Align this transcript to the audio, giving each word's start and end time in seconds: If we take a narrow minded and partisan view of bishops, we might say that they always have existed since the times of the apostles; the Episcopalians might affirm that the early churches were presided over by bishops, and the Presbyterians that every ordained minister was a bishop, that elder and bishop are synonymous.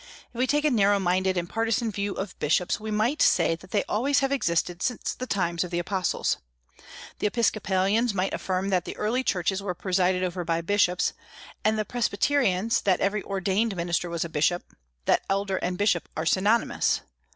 If 0.29 0.33
we 0.39 0.47
take 0.47 0.65
a 0.65 0.71
narrow 0.71 0.97
minded 0.99 1.37
and 1.37 1.47
partisan 1.47 1.91
view 1.91 2.13
of 2.15 2.39
bishops, 2.39 2.79
we 2.79 2.89
might 2.89 3.21
say 3.21 3.53
that 3.57 3.69
they 3.69 3.83
always 3.83 4.21
have 4.21 4.31
existed 4.31 4.81
since 4.81 5.13
the 5.13 5.27
times 5.27 5.63
of 5.63 5.69
the 5.69 5.77
apostles; 5.77 6.37
the 7.19 7.27
Episcopalians 7.27 8.11
might 8.15 8.33
affirm 8.33 8.69
that 8.69 8.85
the 8.85 8.97
early 8.97 9.23
churches 9.23 9.61
were 9.61 9.75
presided 9.75 10.23
over 10.23 10.43
by 10.43 10.61
bishops, 10.61 11.13
and 11.63 11.77
the 11.77 11.85
Presbyterians 11.85 12.81
that 12.81 12.99
every 12.99 13.21
ordained 13.21 13.75
minister 13.75 14.09
was 14.09 14.25
a 14.25 14.27
bishop, 14.29 14.75
that 15.05 15.21
elder 15.29 15.57
and 15.57 15.77
bishop 15.77 16.09
are 16.17 16.25
synonymous. 16.25 17.01